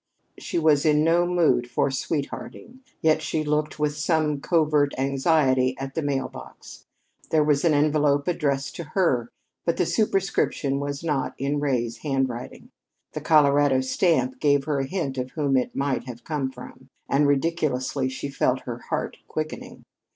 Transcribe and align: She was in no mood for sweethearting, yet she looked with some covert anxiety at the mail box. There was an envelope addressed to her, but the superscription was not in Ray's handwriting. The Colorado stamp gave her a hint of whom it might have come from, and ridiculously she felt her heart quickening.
She 0.39 0.57
was 0.57 0.83
in 0.83 1.03
no 1.03 1.27
mood 1.27 1.69
for 1.69 1.91
sweethearting, 1.91 2.79
yet 3.01 3.21
she 3.21 3.43
looked 3.43 3.77
with 3.77 3.95
some 3.95 4.41
covert 4.41 4.93
anxiety 4.97 5.77
at 5.77 5.93
the 5.93 6.01
mail 6.01 6.27
box. 6.27 6.87
There 7.29 7.43
was 7.43 7.63
an 7.63 7.75
envelope 7.75 8.27
addressed 8.27 8.75
to 8.77 8.83
her, 8.95 9.29
but 9.63 9.77
the 9.77 9.85
superscription 9.85 10.79
was 10.79 11.03
not 11.03 11.35
in 11.37 11.59
Ray's 11.59 11.97
handwriting. 11.97 12.71
The 13.11 13.21
Colorado 13.21 13.81
stamp 13.81 14.39
gave 14.39 14.63
her 14.63 14.79
a 14.79 14.87
hint 14.87 15.19
of 15.19 15.29
whom 15.33 15.55
it 15.55 15.75
might 15.75 16.05
have 16.05 16.23
come 16.23 16.49
from, 16.51 16.87
and 17.07 17.27
ridiculously 17.27 18.09
she 18.09 18.27
felt 18.29 18.61
her 18.61 18.79
heart 18.89 19.17
quickening. 19.27 19.83